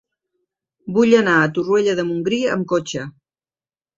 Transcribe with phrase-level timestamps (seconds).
[0.95, 3.07] Vull anar a Torroella de Montgrí amb cotxe.